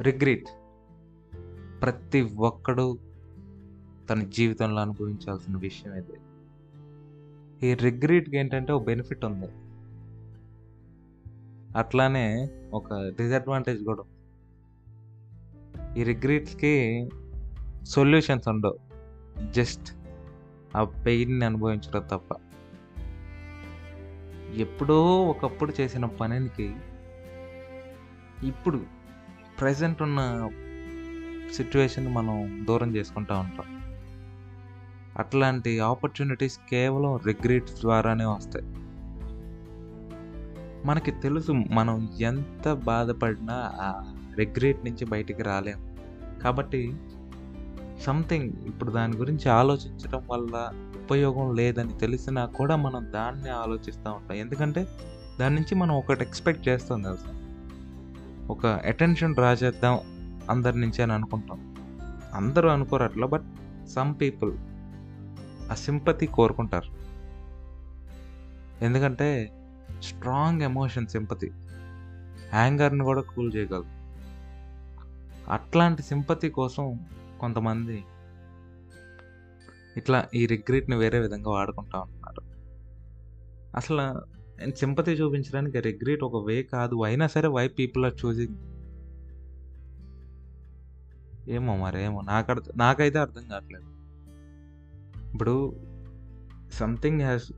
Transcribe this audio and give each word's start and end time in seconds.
Regret. 0.00 0.48
ప్రతి 1.82 2.20
ఒక్కడు 2.20 2.98
తన 4.10 4.22
జీవితంలో 4.22 4.80
అనుభవించాల్సిన 4.80 5.56
విషయం 5.56 5.94
ఇది. 5.94 6.12
ఈ 7.66 7.74
రిగ్రెట్కి 7.74 8.36
ఏంటంటే 8.36 8.72
ఒక 8.72 8.84
బెనిఫిట్ 8.84 9.24
ఉంది. 9.24 9.46
అట్లానే 11.78 12.50
ఒక 12.72 12.94
డిసడ్వాంటేజ్ 12.94 13.84
కూడా 13.84 14.00
ఉంది. 14.00 14.16
ఈ 16.00 16.04
రిగ్రెట్స్కి 16.04 17.08
సొల్యూషన్స్ 17.82 18.48
ఉండవు. 18.48 18.78
జస్ట్ 19.50 19.96
ఆ 20.76 20.84
పెయిన్ని 20.84 21.44
అనుభవించడం 21.44 22.02
తప్ప. 22.12 22.36
ఎప్పుడో 24.54 25.24
ఒకప్పుడు 25.24 25.72
చేసిన 25.80 26.04
పనికి 26.04 26.74
ఇప్పుడు 28.44 28.99
ప్రజెంట్ 29.60 30.02
ఉన్న 30.02 30.50
సిచ్యువేషన్ 31.54 32.14
మనం 32.14 32.64
దూరం 32.68 32.96
చేసుకుంటూ 32.96 33.34
ఉంటాం. 33.34 33.80
అట్లాంటి 35.18 35.80
ఆపర్చునిటీస్ 35.80 36.58
కేవలం 36.70 37.16
రిగ్రెట్స్ 37.16 37.80
ద్వారానే 37.80 38.24
వస్తాయి. 38.24 38.64
మనకి 40.86 41.10
తెలుసు 41.10 41.52
మనం 41.52 42.08
ఎంత 42.20 42.72
బాధపడినా 42.72 43.72
ఆ 43.74 44.14
రిగ్రెట్ 44.36 44.84
నుంచి 44.84 45.04
బయటికి 45.04 45.42
రాలేము 45.42 45.96
కాబట్టి 46.42 46.96
సంథింగ్ 48.06 48.44
ఇప్పుడు 48.44 48.90
దాని 48.90 49.16
గురించి 49.16 49.48
ఆలోచించడం 49.48 50.22
వల్ల 50.30 50.72
ఉపయోగం 51.04 51.54
లేదని 51.54 51.98
తెలిసినా 51.98 52.46
కూడా 52.46 52.76
మనం 52.76 53.12
దాన్ని 53.12 53.50
ఆలోచిస్తూ 53.50 54.10
ఉంటాం. 54.10 54.36
ఎందుకంటే 54.36 54.86
దాని 55.40 55.54
నుంచి 55.54 55.74
మనం 55.74 55.94
ఒకటి 55.94 56.24
ఎక్స్పెక్ట్ 56.24 56.68
చేస్తాం 56.68 57.02
తెలుసా? 57.02 57.39
ఒక 58.50 58.66
అటెన్షన్ 58.66 59.34
డ్రా 59.34 59.52
చేద్దాం 59.52 59.94
అందరి 60.50 60.76
నుంచి 60.80 61.02
అని 61.02 61.12
అనుకుంటాం. 61.12 61.58
అందరూ 62.34 62.68
అనుకోరు 62.68 63.02
అట్లా 63.02 63.26
బట్ 63.26 63.46
సమ్ 63.88 64.14
పీపుల్ 64.20 64.52
ఆ 65.70 65.74
సింపతి 65.74 66.26
కోరుకుంటారు. 66.26 66.90
ఎందుకంటే 68.84 69.28
స్ట్రాంగ్ 70.02 70.62
ఎమోషన్ 70.62 71.06
సింపతి 71.06 71.50
యాంగర్ని 72.54 73.04
కూడా 73.04 73.22
కూల్ 73.22 73.50
చేయగలదు 73.56 73.92
అట్లాంటి 75.50 76.02
సింపతి 76.02 76.48
కోసం 76.48 76.84
కొంతమంది 77.40 78.04
ఇట్లా 79.96 80.18
ఈ 80.34 80.46
రిగ్రెట్ని 80.46 80.96
వేరే 80.96 81.18
విధంగా 81.18 81.50
వాడుకుంటా 81.50 81.98
ఉంటున్నారు. 82.00 82.42
అసలు 83.76 84.04
సింపతి 84.68 85.10
చూపించడానికి 85.10 85.80
రిగ్రెట్ 85.80 86.24
ఒక 86.24 86.46
వే 86.46 86.62
కాదు. 86.62 87.02
అయినా 87.02 87.26
సరే 87.26 87.48
వై 87.48 87.68
పీపుల్ 87.68 88.04
ఆర్ 88.04 88.26
చూసింగ్ 88.26 88.56
ఏమో 91.48 91.76
మరేమో 91.76 92.20
నాకు 92.20 92.52
అర్థం 92.52 92.72
నాకైతే 92.76 93.18
అర్థం 93.18 93.48
కావట్లేదు. 93.48 93.84
ఇప్పుడు 95.32 95.76
సంథింగ్ 96.72 97.20
హ్యాస్ 97.20 97.52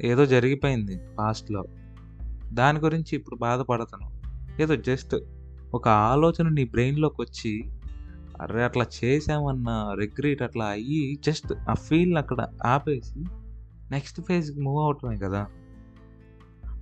ఏదో 0.00 0.26
జరిగిపోయింది 0.26 1.00
పాస్ట్లో 1.18 1.64
దాని 2.52 2.78
గురించి 2.78 3.16
ఇప్పుడు 3.16 3.36
బాధపడతాను. 3.36 4.08
ఏదో 4.62 4.76
జస్ట్ 4.76 5.16
ఒక 5.74 5.88
ఆలోచన 5.88 6.48
నీ 6.48 6.64
బ్రెయిన్లోకి 6.64 7.20
వచ్చి 7.20 7.70
అరే 8.40 8.64
అట్లా 8.64 8.86
చేసామన్న 9.04 9.94
రిగ్రెట్ 10.00 10.42
అట్లా 10.42 10.64
అయ్యి 10.64 11.18
జస్ట్ 11.26 11.52
ఆ 11.70 11.74
ఫీల్ 11.74 12.16
అక్కడ 12.16 12.48
ఆపేసి 12.66 13.24
నెక్స్ట్ 13.90 14.20
ఫేజ్కి 14.20 14.60
మూవ్ 14.60 14.84
అవటమే 14.84 15.18
కదా. 15.18 15.46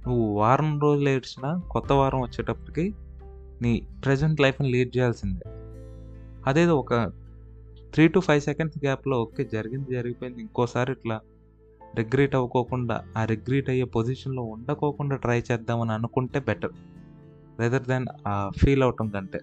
నువ్వు 0.06 0.34
వారం 0.34 0.80
రోజులు 0.80 1.08
ఏడ్చినా 1.08 1.58
కొత్త 1.70 1.92
వారం 1.92 2.20
వచ్చేటప్పటికి 2.20 2.94
నీ 3.62 3.86
ప్రజెంట్ 4.04 4.40
లైఫ్ని 4.40 4.72
లీడ్ 4.72 4.96
చేయాల్సిందే. 4.96 5.42
అదేదో 6.46 6.78
ఒక 6.78 6.94
త్రీ 7.94 8.08
టు 8.08 8.20
ఫైవ్ 8.20 8.40
సెకండ్స్ 8.40 8.78
గ్యాప్లో 8.84 9.18
ఓకే 9.18 9.44
జరిగింది 9.52 9.94
జరిగిపోయింది 9.94 10.40
ఇంకోసారి 10.40 10.92
ఇట్లా 10.92 11.20
రిగ్రీట్ 11.96 12.34
అవ్వకోకుండా 12.34 13.04
ఆ 13.16 13.24
రిగ్రీట్ 13.24 13.70
అయ్యే 13.70 13.84
పొజిషన్లో 13.84 14.42
ఉండకోకుండా 14.42 15.16
ట్రై 15.16 15.42
చేద్దామని 15.52 15.92
అనుకుంటే 15.92 16.40
బెటర్ 16.40 16.72
రెదర్ 17.60 17.82
దెన్ 17.82 18.06
ఆ 18.28 18.50
ఫీల్ 18.58 18.82
అవటం 18.82 19.08
కంటే. 19.08 19.40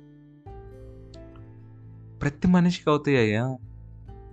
ప్రతి 2.21 2.47
మనిషికి 2.47 2.89
అవుతాయి 2.89 3.17
అయ్యా. 3.17 3.57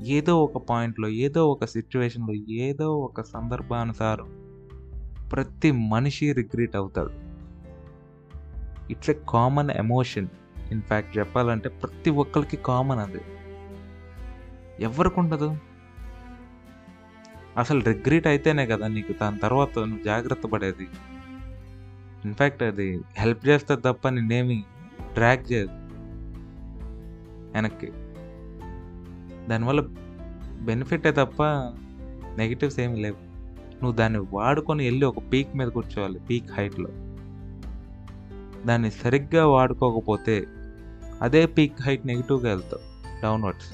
ఏదో 0.00 0.44
ఒక 0.44 0.56
పాయింట్లో 0.70 1.08
ఏదో 1.08 1.48
ఒక 1.48 1.64
సిచ్యువేషన్లో 1.64 2.34
ఏదో 2.34 2.96
ఒక 2.96 3.20
సందర్భానుసారం 3.20 4.47
ప్రతి 5.32 5.72
మనిషి 5.72 6.32
రిగ్రెట్ 6.32 6.76
అవుతాడు. 6.76 7.10
It's 8.92 9.10
a 9.10 9.14
common 9.28 9.70
emotion. 9.70 10.28
In fact 10.72 11.18
చెప్పాలంటే 11.18 11.68
ప్రతి 11.68 12.10
ఒక్కరికి 12.10 12.56
కామన్ 12.56 12.98
అది. 12.98 13.20
ఎవరికి 14.80 15.20
ఉండదు 15.20 15.56
అసలు 17.56 17.84
రిగ్రెట్ 17.84 18.26
అయితేనే 18.26 18.66
కదా 18.66 18.86
నీకు 18.86 19.12
దాని 19.12 19.38
తర్వాత 19.38 19.78
నువ్వు 19.78 20.04
జాగ్రత్త 20.04 20.46
పడేది. 20.46 20.88
ఇన్ఫ్యాక్ట్ 22.24 22.62
అది 22.62 23.00
హెల్ప్ 23.16 23.48
చేస్తే 23.48 23.76
తప్ప 23.76 24.08
నిన్నేమి 24.08 24.64
డ్రాక్ 25.14 25.52
చేయదు. 25.52 25.70
వెనక్కి. 27.54 27.92
దానివల్ల 29.48 29.80
బెనిఫిటే 30.60 31.12
తప్ప 31.12 31.42
నెగిటివ్స్ 32.36 32.80
ఏమి 32.80 32.96
లేవు. 32.96 33.27
నువ్వు 33.82 33.92
దాన్ని 33.92 34.18
వాడుకొని 34.18 34.84
వెళ్ళి 34.84 35.04
ఒక 35.06 35.18
పీక్ 35.32 35.56
మీద 35.56 35.68
కూర్చోవాలి 35.68 36.20
పీక్ 36.20 36.52
హైట్లో. 36.52 36.90
దాన్ని 38.66 38.90
సరిగ్గా 38.90 39.46
వాడుకోకపోతే 39.46 40.46
అదే 41.22 41.46
పీక్ 41.46 41.82
హైట్ 41.82 42.06
నెగిటివ్గా 42.06 42.48
వెళ్తావు 42.48 42.82
డౌన్వర్డ్స్. 43.22 43.70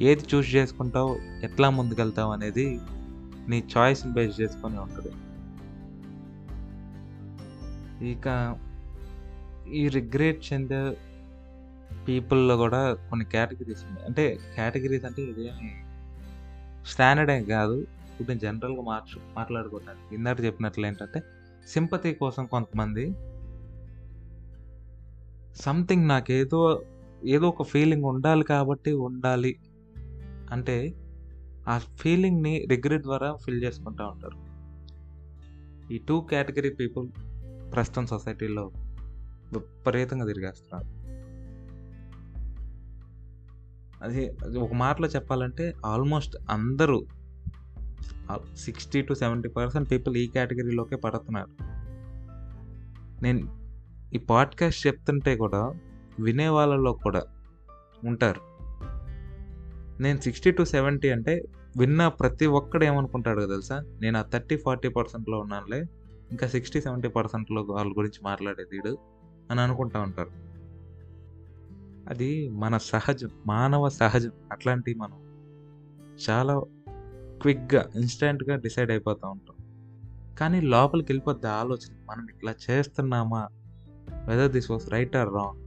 ఏది 0.00 0.24
చూస్ 0.34 0.54
చేసుకుంటావు 0.54 1.18
ఎట్లా 1.42 1.70
ముందుకెళ్తావు 1.70 2.32
అనేది 2.32 2.80
నీ 3.48 3.64
చాయిస్ని 3.76 4.12
బేస్ 4.12 4.40
చేసుకొని 4.40 4.78
ఉంటుంది. 4.78 5.12
ఇక 8.10 8.56
ఈ 9.72 9.88
రిగ్రెట్ 9.88 10.52
చెందే 10.52 10.96
పీపుల్లో 12.08 12.56
కూడా 12.56 12.94
కొన్ని 12.94 13.24
కేటగిరీస్ 13.24 13.84
ఉన్నాయి. 13.84 14.06
అంటే 14.06 14.38
కేటగిరీస్ 14.56 15.04
అంటే 15.04 15.22
ఇదేమి 15.22 15.74
స్టాండర్డే 16.86 17.42
కాదు. 17.42 17.86
ఇప్పుడు 18.20 18.38
నేను 18.38 18.58
జనరల్గా 18.58 18.82
మార్చు 18.82 19.34
మాట్లాడుకోవటానికి 19.34 20.14
ఇందాక 20.14 20.44
చెప్పినట్లు 20.44 20.86
ఏంటంటే 20.86 21.22
సింపతి 21.68 22.14
కోసం 22.14 22.46
కొంతమంది 22.46 23.14
సంథింగ్ 25.56 26.08
నాకేదో 26.08 26.82
ఏదో 27.24 27.48
ఒక 27.48 27.62
ఫీలింగ్ 27.62 28.04
ఉండాలి 28.04 28.44
కాబట్టి 28.44 28.92
ఉండాలి 28.92 29.56
అంటే 30.50 30.94
ఆ 31.68 31.78
ఫీలింగ్ని 31.78 32.66
రిగ్రెట్ 32.70 33.02
ద్వారా 33.02 33.36
ఫిల్ 33.44 33.62
చేసుకుంటూ 33.64 34.04
ఉంటారు. 34.04 34.50
ఈ 35.92 35.98
టూ 35.98 36.20
కేటగిరీ 36.20 36.70
పీపుల్ 36.70 37.08
ప్రస్తుతం 37.72 38.06
సొసైటీలో 38.06 38.70
విపరీతంగా 39.52 40.26
తిరిగేస్తున్నారు. 40.26 41.00
అది 44.04 44.30
ఒక 44.58 44.72
మాటలో 44.72 45.08
చెప్పాలంటే 45.08 45.74
ఆల్మోస్ట్ 45.86 46.36
అందరూ 46.50 47.06
sixty 48.56 49.02
to 49.02 49.14
seventy 49.14 49.48
percent 49.48 49.90
people 49.90 50.16
ఈ 50.16 50.26
కేటగిరీలోకే 50.26 50.96
పడుతున్నారు. 50.96 51.64
నేను 53.22 53.60
ఈ 54.14 54.18
పాడ్కాస్ట్ 54.18 54.86
చెప్తుంటే 54.86 55.36
కూడా 55.36 55.72
వినే 56.20 56.48
వాళ్ళలో 56.48 56.92
కూడా 56.92 57.22
ఉంటారు. 58.04 58.40
నేను 60.02 60.18
సిక్స్టీ 60.18 60.50
టు 60.50 60.62
సెవెంటీ 60.62 61.10
అంటే 61.10 61.42
విన్న 61.78 62.08
ప్రతి 62.08 62.46
ఒక్కడు 62.46 62.84
ఏమనుకుంటాడు 62.84 63.40
తెలుసా? 63.40 63.80
నేను 64.02 64.18
ఆ 64.18 64.22
థర్టీ 64.22 64.56
ఫార్టీ 64.56 64.88
పర్సెంట్లో 64.88 65.38
ఉన్నానులే 65.38 65.84
ఇంకా 66.30 66.46
సిక్స్టీ 66.46 66.80
సెవెంటీ 66.80 67.08
పర్సెంట్లో 67.08 67.62
వాళ్ళ 67.62 67.90
గురించి 67.90 68.20
మాట్లాడేది 68.22 68.76
వీడు 68.76 68.98
అని 69.50 69.60
అనుకుంటా 69.60 70.00
ఉంటారు. 70.00 70.30
అది 72.08 72.48
మన 72.48 72.76
సహజం 72.76 73.28
మానవ 73.46 73.88
సహజం. 73.88 74.30
అట్లాంటివి 74.52 74.98
మనం 74.98 75.30
చాలా 76.30 76.62
క్విక్గా 77.42 77.90
ఇన్స్టెంట్గా 77.94 78.56
డిసైడ్ 78.56 78.90
అయిపోతూ 78.90 79.28
ఉంటాం. 79.28 79.56
కానీ 80.40 80.60
లోపలికి 80.60 81.12
వెళ్ళిపోద్ది 81.12 81.48
ఆలోచన. 81.48 81.94
మనం 82.10 82.26
ఇట్లా 82.36 82.54
చేస్తున్నామా? 82.70 83.48
Whether 84.28 84.52
this 84.52 84.70
was 84.70 84.90
right 84.90 85.16
or 85.16 85.28
wrong 85.28 85.66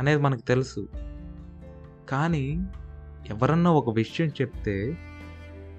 అనేది 0.00 0.22
మనకు 0.22 0.40
తెలుసు. 0.40 0.88
కానీ 2.08 2.66
ఎవరన్నా 3.28 3.72
ఒక 3.72 3.90
విషయం 3.96 4.28
చెప్తే 4.28 4.98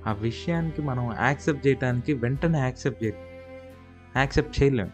ఆ 0.07 0.11
విషయానికి 0.11 0.81
మనం 0.81 1.15
యాక్సెప్ట్ 1.19 1.67
చేయడానికి 1.67 2.13
వెంటనే 2.13 2.59
యాక్సెప్ట్ 2.59 3.03
చే 3.03 3.13
యాక్సెప్ట్ 4.15 4.63
చేయలేం. 4.63 4.91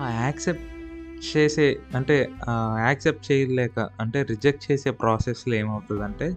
ఆ 0.00 0.22
యాక్సెప్ట్ 0.22 0.62
చేసే 1.36 1.80
అంటే 1.94 2.28
యాక్సెప్ట్ 2.78 3.32
చేయలేక 3.32 3.78
అంటే 4.00 4.22
రిజెక్ట్ 4.22 4.72
చేసే 4.72 4.90
ప్రాసెస్లో 4.90 5.54
ఏమవుతుందంటే 5.54 6.36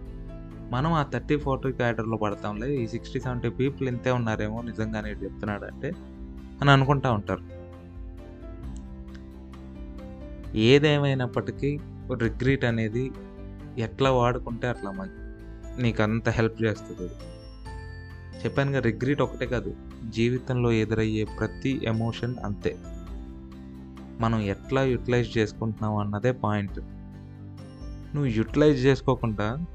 మనం 0.70 0.92
ఆ 0.92 1.02
థర్టీ 1.02 1.36
ఫార్టీ 1.36 1.72
క్యాటర్లో 1.72 2.16
పడతాంలే 2.16 2.76
ఈ 2.76 2.86
సిక్స్టీ 2.86 3.20
సెవెంటీ 3.20 3.48
పీపుల్ 3.48 3.88
ఇంతే 3.88 4.10
ఉన్నారేమో 4.10 4.62
నిజంగానే 4.62 5.10
చెప్తున్నాడు 5.10 5.64
అంటే 5.64 5.92
అని 6.60 6.70
అనుకుంటా 6.70 7.12
ఉంటారు. 7.12 7.58
ఏదేమైనప్పటికీ 10.56 11.78
రిగ్రీట్ 12.16 12.64
అనేది 12.64 13.10
ఎట్లా 13.78 14.12
వాడుకుంటే 14.12 14.68
అట్లా 14.68 14.90
మంచి 14.90 15.28
నీకు 15.82 16.02
అంత 16.02 16.28
హెల్ప్ 16.28 16.62
చేస్తుంది. 16.62 17.12
చెప్పానుగా 18.44 18.80
రిగ్రీట్ 18.80 19.22
ఒకటే 19.22 19.46
కాదు 19.46 19.76
జీవితంలో 20.10 20.72
ఎదురయ్యే 20.72 21.24
ప్రతి 21.24 21.80
ఎమోషన్ 21.84 22.34
అంతే. 22.44 22.76
మనం 24.20 24.40
ఎట్లా 24.40 24.82
యూటిలైజ్ 24.82 25.38
చేసుకుంటున్నాం 25.38 25.96
అన్నదే 25.96 26.32
పాయింట్. 26.32 26.78
నువ్వు 28.14 28.26
యూటిలైజ్ 28.26 28.86
చేసుకోకుండా 28.86 29.66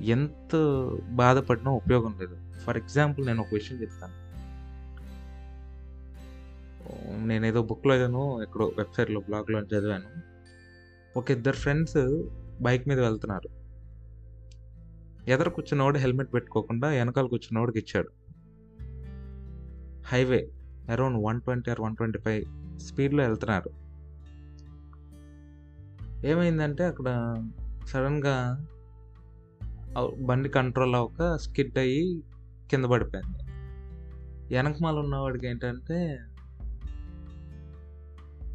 ఎంత 0.00 0.56
బాధపడినా 1.10 1.70
ఉపయోగం 1.70 2.14
లేదు. 2.20 2.36
ఫర్ 2.60 2.76
ఎగ్జాంపుల్ 2.76 3.26
నేను 3.26 3.40
ఒక 3.40 3.46
విషయం 3.52 3.80
చెప్తాను. 3.80 4.22
నేను 7.26 7.46
ఏదో 7.46 7.62
బుక్లో 7.62 7.94
ఏదో 7.94 8.42
ఎక్కడో 8.42 8.72
వెబ్సైట్లో 8.76 9.20
బ్లాగ్లో 9.20 9.60
చదివాను. 9.60 10.32
ఒక 11.18 11.30
ఇద్దరు 11.30 11.56
ఫ్రెండ్స్ 11.56 12.28
బైక్ 12.62 12.88
మీద 12.88 13.00
వెళ్తున్నారు. 13.00 13.62
ఎదర 15.30 15.48
కూర్చున్నవాడు 15.48 15.98
హెల్మెట్ 15.98 16.34
పెట్టుకోకుండా 16.34 16.88
వెనకాల 16.88 17.26
కూర్చున్నవాడికి 17.26 17.78
ఇచ్చాడు. 17.78 18.08
Highway 20.06 20.48
around 20.90 21.24
one 21.24 21.40
twenty 21.40 21.70
or 21.70 21.80
one 21.80 21.96
twenty 21.96 22.18
five 22.18 22.44
స్పీడ్లో 22.80 23.24
వెళ్తున్నారు. 23.24 23.70
ఏమైందంటే 26.26 26.84
అక్కడ 26.84 27.34
సడన్గా 27.86 28.66
బండి 30.00 30.48
కంట్రోల్ 30.48 30.94
అవ్వక 30.94 31.36
స్కిడ్ 31.36 31.78
అయ్యి 31.78 32.22
కింద 32.70 32.84
పడిపోయింది. 32.84 33.50
వెనకమాల 34.54 34.98
ఉన్నవాడికి 34.98 35.46
ఏంటంటే 35.46 36.18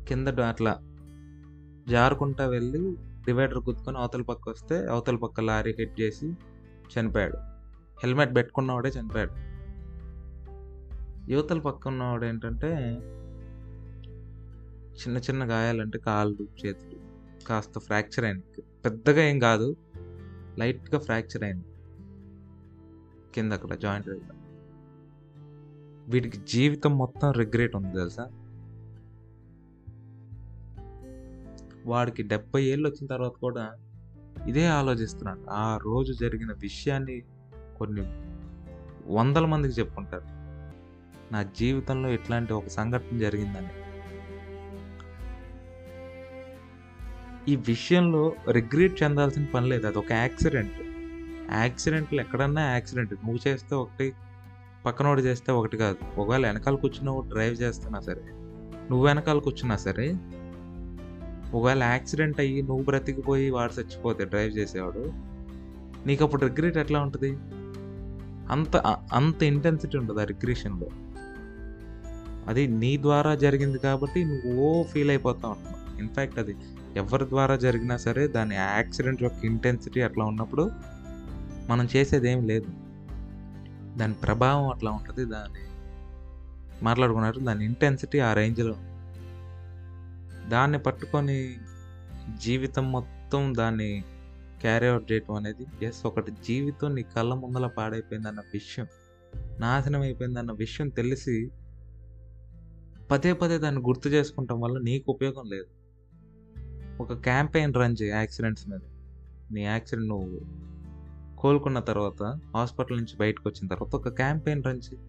కింద 0.07 0.27
అట్లా 0.27 0.77
జారుకుంటా 1.89 2.47
వెళ్ళి 2.47 2.95
డివైడర్ 3.25 3.57
గుద్దుకొని 3.57 3.97
అవతల 3.97 4.21
పక్క 4.21 4.49
వస్తే 4.49 4.85
అవతల 4.85 5.15
పక్క 5.15 5.41
లారీ 5.41 5.75
హిట్ 5.79 6.01
చేసి 6.01 6.33
చనిపోయాడు. 6.99 7.37
హెల్మెట్ 8.03 8.35
పెట్టుకున్నవాడే 8.35 8.89
చనిపోయాడు. 8.89 9.31
యువతల 11.31 11.59
పక్క 11.59 11.87
ఉన్నవాడు 11.87 12.25
ఏంటంటే 12.25 12.67
చిన్న 14.87 15.17
చిన్న 15.17 15.51
గాయాలంటే 15.51 15.99
కాళ్ళు 15.99 16.47
చేతులు 16.65 16.99
కాస్త 17.47 17.79
ఫ్రాక్చర్ 17.79 18.25
అయింది 18.25 18.63
పెద్దగా 18.85 19.21
ఏం 19.21 19.39
కాదు. 19.39 19.75
లైట్గా 20.59 20.99
ఫ్రాక్చర్ 20.99 21.43
అయింది. 21.43 21.65
కింద 23.35 23.51
అక్కడ 23.51 23.73
జాయింట్ 23.73 24.07
దగ్గర 24.07 24.33
వీటికి 26.09 26.37
జీవితం 26.37 26.97
మొత్తం 26.97 27.31
రిగ్రెట్ 27.31 27.75
ఉంది 27.75 27.93
తెలుసా? 27.93 28.27
వాడికి 31.85 32.23
డెబ్బై 32.23 32.63
ఏళ్ళు 32.63 32.87
వచ్చిన 32.89 33.07
తర్వాత 33.07 33.31
కూడా 33.31 33.71
ఇదే 34.47 34.65
ఆలోచిస్తున్నాడు. 34.65 35.41
ఆ 35.49 35.79
రోజు 35.83 36.13
జరిగిన 36.13 36.51
విషయాన్ని 36.51 37.23
కొన్ని 37.77 38.01
వందల 39.07 39.45
మందికి 39.45 39.79
చెప్పుకుంటారు. 39.79 40.23
నా 41.33 41.43
జీవితంలో 41.43 42.09
ఇట్లాంటి 42.09 42.53
ఒక 42.53 42.67
సంఘటన 42.67 43.17
జరిగిందని. 43.17 43.86
ఈ 47.49 47.55
విషయంలో 47.55 48.33
రిగ్రెట్ 48.51 49.03
చెందాల్సిన 49.03 49.45
పని 49.53 49.67
లేదు. 49.69 49.87
అది 49.87 49.97
ఒక 49.97 50.11
యాక్సిడెంట్ 50.11 50.77
యాక్సిడెంట్లు 51.51 52.21
ఎక్కడన్నా 52.21 52.63
యాక్సిడెంట్ 52.71 53.13
నువ్వు 53.13 53.39
చేస్తే 53.47 53.75
ఒకటి 53.75 54.13
పక్కనోడు 54.85 55.21
చేస్తే 55.21 55.51
ఒకటి 55.51 55.77
కాదు. 55.77 56.19
ఒకవేళ 56.19 56.45
వెనకాల 56.47 56.75
కూర్చున్నావు 56.75 57.21
డ్రైవ్ 57.21 57.55
చేస్తున్నా 57.61 57.99
సరే 57.99 58.21
నువ్వు 58.89 59.05
వెనకాల 59.05 59.37
కూర్చున్నా 59.37 59.77
సరే 59.77 60.07
ఒకవేళ 61.53 61.83
యాక్సిడెంట్ 61.83 62.39
అయ్యి 62.39 62.61
నువ్వు 62.61 62.83
బ్రతికిపోయి 62.83 63.49
వాడు 63.49 63.81
చచ్చిపోతే 63.81 64.25
డ్రైవ్ 64.25 64.57
చేసేవాడు 64.57 65.03
నీకు 66.07 66.23
అప్పుడు 66.25 66.45
రిగ్రెట్ 66.45 66.77
ఎట్లా 66.77 66.99
ఉంటుంది? 67.01 67.31
అంత 68.51 68.77
అంత 69.13 69.43
ఇంటెన్సిటీ 69.43 69.97
ఉంటుంది 69.97 70.21
ఆ 70.21 70.23
రిగ్రెషన్లో 70.23 70.87
అది 72.47 72.67
నీ 72.67 72.97
ద్వారా 72.97 73.35
జరిగింది 73.35 73.77
కాబట్టి 73.77 74.25
నువ్వు 74.25 74.51
ఓ 74.61 74.83
ఫీల్ 74.83 75.09
అయిపోతా 75.09 75.49
ఉంటావు 75.49 75.99
ఇన్ఫ్యాక్ట్ 75.99 76.39
అది 76.39 76.55
ఎవరి 76.97 77.25
ద్వారా 77.29 77.55
జరిగినా 77.55 77.95
సరే 77.97 78.23
దాని 78.27 78.55
యాక్సిడెంట్ 78.55 79.21
యొక్క 79.23 79.39
ఇంటెన్సిటీ 79.45 80.01
అట్లా 80.01 80.25
ఉన్నప్పుడు 80.25 80.63
మనం 81.69 81.85
చేసేది 81.95 82.27
ఏం 82.31 82.41
లేదు. 82.47 82.69
దాని 83.97 84.15
ప్రభావం 84.23 84.65
అట్లా 84.69 84.91
ఉంటుంది 84.91 85.25
దాని 85.25 85.63
మాట్లాడుకున్నారు 86.83 87.39
దాని 87.39 87.63
ఇంటెన్సిటీ 87.65 88.19
ఆ 88.19 88.31
రేంజ్లో. 88.33 88.75
దాన్ని 90.49 90.79
పట్టుకొని 90.79 91.37
జీవితం 92.43 92.85
మొత్తం 92.91 93.53
దాన్ని 93.57 93.89
క్యారీ 94.61 94.87
అవుట్ 94.87 95.07
చేయటం 95.11 95.33
అనేది 95.33 95.65
ఎస్ 95.85 96.01
ఒకటి 96.05 96.31
జీవితం 96.47 96.95
నీ 96.95 97.01
కళ్ళ 97.15 97.33
ముందల 97.33 97.65
పాడైపోయిందన్న 97.77 98.41
విషయం 98.53 98.87
నాశనం 99.59 100.01
అయిపోయిందన్న 100.01 100.51
విషయం 100.51 100.89
తెలిసి 100.89 101.35
పదే 103.11 103.33
పదే 103.33 103.57
దాన్ని 103.57 103.81
గుర్తు 103.81 104.07
చేసుకుంటాం 104.09 104.57
వల్ల 104.61 104.77
నీకు 104.79 105.07
ఉపయోగం 105.11 105.45
లేదు. 105.49 105.67
ఒక 106.99 107.13
క్యాంపెయిన్ 107.13 107.73
రన్ 107.73 107.95
చేయి 108.01 108.11
యాక్సిడెంట్స్ 108.11 108.69
మీద. 108.69 108.79
నీ 109.51 109.63
యాక్సిడెంట్ 109.63 110.09
నువ్వు 110.09 110.41
కోలుకున్న 111.37 111.79
తర్వాత 111.79 112.39
హాస్పిటల్ 112.55 112.97
నుంచి 112.97 113.17
బయటకు 113.19 113.49
వచ్చిన 113.49 113.67
తర్వాత 113.67 113.95
ఒక 113.95 114.09
క్యాంపెయిన్ 114.09 114.63
రన్ 114.63 114.81
చేయి. 114.93 114.99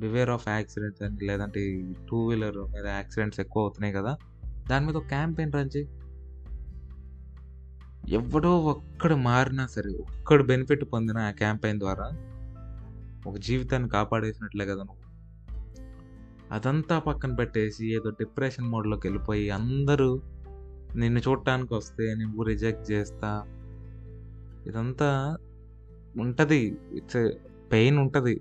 బివేర్ 0.00 0.30
ఆఫ్ 0.30 0.48
యాక్సిడెంట్స్ 0.48 1.02
అని 1.02 1.26
లేదంటే 1.26 1.94
టూ 2.10 2.26
వీలర్ 2.26 2.56
మీద 2.56 2.86
యాక్సిడెంట్స్ 2.86 3.40
ఎక్కువ 3.40 3.62
అవుతున్నాయి 3.62 3.94
కదా 3.94 4.16
దాని 4.70 4.86
మీద 4.86 4.96
ఒక 4.96 5.06
క్యాంపెయిన్ 5.06 5.52
రన్ 5.52 5.70
చేయి. 5.76 5.88
ఎవడో 8.08 8.58
ఒక్కడు 8.58 9.14
మారినా 9.14 9.66
సరే 9.66 9.90
ఒక్కడు 9.90 10.42
బెనిఫిట్ 10.42 10.84
పొందిన 10.92 11.18
ఆ 11.18 11.30
క్యాంపెయిన్ 11.30 11.78
ద్వారా 11.78 12.10
ఒక 13.26 13.36
జీవితాన్ని 13.36 13.88
కాపాడేసినట్లే 13.88 14.66
కదా 14.66 14.82
నువ్వు. 14.82 15.04
అదంతా 16.52 16.98
పక్కన 16.98 17.34
పెట్టేసి 17.34 17.94
ఏదో 17.94 18.10
డిప్రెషన్ 18.10 18.64
మోడ్లోకి 18.64 19.08
వెళ్ళిపోయి 19.08 19.50
అందరూ 19.50 20.20
నిన్ను 20.96 21.20
చూడటానికి 21.20 21.74
వస్తే 21.74 22.14
నువ్వు 22.14 22.42
రిజెక్ట్ 22.42 22.90
చేస్తా. 22.90 23.44
ఇదంతా 24.66 25.36
ఉంటుంది. 26.18 26.78
ఇట్స్ 26.92 27.32
పెయిన్ 27.72 27.98
ఉంటుంది. 27.98 28.40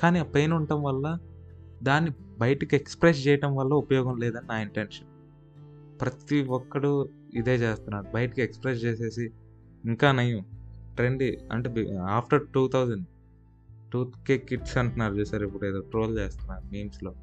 కానీ 0.00 0.18
ఆ 0.18 0.22
పెయిన్ 0.22 0.52
ఉండటం 0.52 0.82
వల్ల 0.82 1.18
దాన్ని 1.82 2.10
బయటికి 2.38 2.76
ఎక్స్ప్రెస్ 2.76 3.26
చేయటం 3.26 3.56
వల్ల 3.56 3.72
ఉపయోగం 3.74 4.16
లేదని 4.16 4.46
నా 4.46 4.60
ఇంటెన్షన్ 4.60 5.06
ప్రతి 6.00 6.42
ఒక్కడు 6.42 7.08
ఇదే 7.34 7.54
చేస్తున్నాడు. 7.54 8.06
బయటికి 8.14 8.42
ఎక్స్ప్రెస్ 8.42 8.84
చేసేసి 8.84 9.30
ఇంకా 9.84 10.12
నయం. 10.12 10.44
ట్రెండీ 10.94 11.38
అంటే 11.52 11.98
after 12.10 12.46
two 12.54 12.68
thousand 12.68 13.06
two 13.92 14.26
K 14.26 14.48
kids 14.48 14.78
అంటున్నారు 14.78 15.14
చూసారు 15.14 15.46
ఇప్పుడు 15.46 15.66
ఏదో 15.66 15.80
ట్రోల్ 15.80 16.18
చేస్తున్నారు 16.18 16.72
మీమ్స్లో 16.72 17.14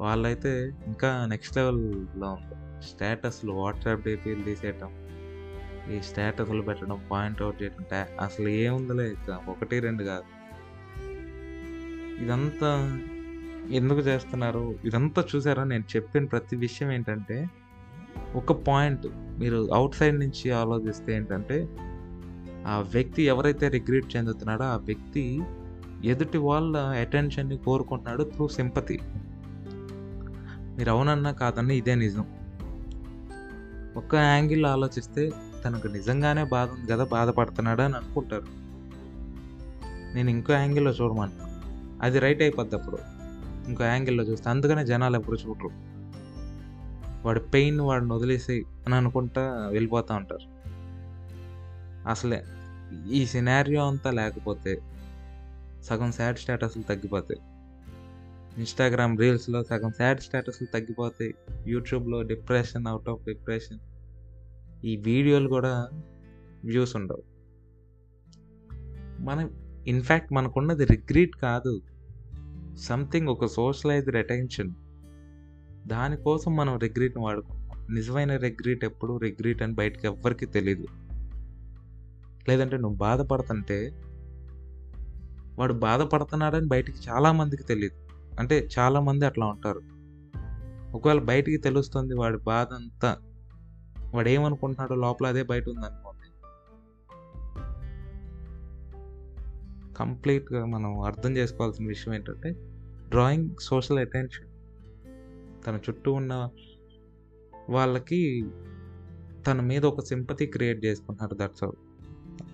వాళ్ళైతే 0.00 0.72
ఇంకా 0.86 1.26
నెక్స్ట్ 1.26 1.56
లెవెల్లో 1.56 2.32
ఉంది 2.32 2.69
స్టేటస్లు 2.82 3.52
వాట్సాప్ 3.52 4.02
డీపీలు 4.02 4.42
తీసేయటం. 4.42 4.90
ఈ 5.92 6.02
స్టేటస్లు 6.02 6.62
పెట్టడం 6.62 7.00
పాయింట్ 7.10 7.42
అవుట్ 7.42 7.62
చేయడం 7.62 8.06
అసలు 8.20 8.48
ఏముందిలే 8.48 9.14
ఒకటి 9.48 9.80
రెండు 9.80 10.04
కాదు. 10.04 10.24
ఇదంతా 12.24 13.00
ఎందుకు 13.70 13.98
చేస్తున్నారు? 13.98 14.78
ఇదంతా 14.84 15.24
చూసారా? 15.36 15.64
నేను 15.64 15.84
చెప్పిన 15.96 16.24
ప్రతి 16.24 16.56
విషయం 16.56 16.92
ఏంటంటే 16.92 17.50
ఒక 18.34 18.52
పాయింట్ 18.52 19.06
మీరు 19.38 19.68
అవుట్ 19.74 19.94
సైడ్ 19.94 20.18
నుంచి 20.18 20.50
ఆలోచిస్తే 20.50 21.14
ఏంటంటే 21.14 21.68
ఆ 22.66 22.80
వ్యక్తి 22.80 23.22
ఎవరైతే 23.22 23.68
రిగ్రెట్ 23.68 24.16
చెందుతున్నాడో 24.16 24.64
ఆ 24.64 24.76
వ్యక్తి 24.76 25.40
ఎదుటి 26.04 26.38
వాళ్ళ 26.38 26.76
అటెన్షన్ని 26.76 27.56
కోరుకుంటున్నాడు 27.56 28.22
త్రూ 28.22 28.48
సింపతి. 28.48 29.00
మీరు 30.76 30.90
అవునన్నా 30.90 31.32
కాదన్నా 31.32 31.74
ఇదే 31.74 31.94
నిజం. 31.94 32.39
ఒక్క 33.96 34.14
యాంగిల్ 34.14 34.66
ఆలోచిస్తే 34.66 35.32
తనకు 35.64 35.86
నిజంగానే 35.86 36.44
బాధ 36.44 36.68
ఉంది 36.68 36.92
కదా 36.92 37.04
బాధపడుతున్నాడా 37.04 37.84
అని 37.84 37.96
అనుకుంటారు. 37.96 38.46
నేను 40.14 40.30
ఇంకో 40.30 40.52
యాంగిల్లో 40.52 40.90
చూడమంటాను. 40.90 41.50
అది 42.02 42.18
రైట్ 42.18 42.42
అయిపోద్ది 42.42 42.74
అప్పుడు. 42.76 42.98
ఇంకో 43.68 43.84
యాంగిల్లో 43.84 44.24
చూస్తే 44.24 44.50
అందుకనే 44.50 44.86
జనాలు 44.86 45.16
ఎప్పుడు 45.16 45.36
చూడరు. 45.36 45.70
వాడి 47.26 47.40
పెయిన్ 47.40 47.80
వాడిని 47.80 48.12
వదిలేసి 48.12 48.64
అని 48.86 48.94
అనుకుంటా 48.94 49.68
వెళ్ళిపోతూ 49.70 50.14
ఉంటారు. 50.14 50.60
అసలే 52.08 52.44
ఈ 53.12 53.26
సినారియో 53.26 53.86
అంతా 53.86 54.10
లేకపోతే 54.10 54.80
సగం 55.82 56.12
సాడ్ 56.12 56.38
స్టేటస్లు 56.38 56.82
తగ్గిపోతాయి. 56.82 57.40
ఇన్స్టాగ్రామ్ 58.58 59.18
రీల్స్లో 59.18 59.64
సగం 59.64 59.92
సాడ్ 59.98 60.20
స్టేటస్లు 60.20 60.66
తగ్గిపోతాయి. 60.74 61.34
యూట్యూబ్లో 61.66 62.22
డిప్రెషన్ 62.22 62.86
అవుట్ 62.86 63.08
ఆఫ్ 63.08 63.24
డిప్రెషన్ 63.24 63.78
ఈ 64.84 64.96
వీడియోలు 64.96 65.48
కూడా 65.48 65.88
వ్యూస్ 66.64 66.96
ఉండవు. 66.96 67.22
మనం 69.20 69.50
ఇన్ఫ్యాక్ట్ 69.86 70.32
మనకున్నది 70.32 70.84
రిగ్రీట్ 70.84 71.36
కాదు. 71.36 71.80
సంథింగ్ 72.78 73.28
ఒక 73.28 73.46
సోషలైజ్డ్ 73.46 74.16
అటెన్షన్ 74.16 74.74
దానికోసం 75.86 76.56
మనం 76.56 76.78
రిగ్రీట్ని 76.78 77.24
వాడుకుంటాం. 77.24 77.94
నిజమైన 77.94 78.36
రిగ్రీట్ 78.36 78.84
ఎప్పుడు 78.84 79.16
రిగ్రీట్ 79.16 79.62
అని 79.62 79.72
బయటకి 79.72 80.06
ఎవ్వరికి 80.06 80.46
తెలీదు. 80.46 80.86
లేదంటే 82.48 82.76
నువ్వు 82.76 82.96
బాధపడుతుంటే 82.96 84.02
వాడు 85.58 85.72
బాధపడుతున్నాడని 85.72 86.66
బయటికి 86.66 86.98
చాలా 87.08 87.32
మందికి 87.32 87.62
అంటే 88.40 88.68
చాలామంది 88.78 89.24
అట్లా 89.26 89.46
ఉంటారు. 89.46 89.82
ఒకవేళ 90.96 91.20
బయటికి 91.20 91.56
తెలుస్తుంది 91.56 92.14
వాడి 92.14 92.38
బాధ 92.38 92.66
అంతా 92.74 93.10
వాడు 94.14 94.28
ఏమనుకుంటున్నాడో 94.28 94.94
లోపల 94.94 95.26
అదే 95.26 95.42
బయట 95.42 95.68
ఉందనుకోండి. 95.68 96.28
కంప్లీట్‌గా 99.94 100.66
మనం 100.66 101.00
అర్థం 101.00 101.36
చేసుకోవాల్సిన 101.36 101.86
విషయం 101.86 102.14
ఏంటంటే 102.14 102.50
డ్రాయింగ్ 103.08 103.50
సోషల్ 103.60 103.98
అటెన్షన్. 103.98 104.48
తన 105.66 105.76
చుట్టూ 105.76 106.12
ఉన్న 106.12 106.48
వాళ్ళకి 107.70 108.44
తన 109.46 109.60
మీద 109.60 109.84
ఒక 109.84 110.00
సింపతి 110.00 110.46
క్రియేట్ 110.46 110.84
చేసుకుంటున్నాడు 110.84 111.34
దట్స్ 111.34 111.64
ఆల్. 111.64 111.78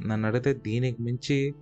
నన్ను 0.09 0.29
అడిగితే 0.29 0.55
దీనికి 0.55 1.03
మించి 1.03 1.55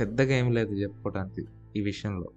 పెద్దగా 0.00 0.34
ఏమి 0.34 0.52
లేదు 0.52 0.72
చెప్పుకోవడానికి 0.72 1.44
ఈ 1.76 1.80
విషయంలో. 1.80 2.32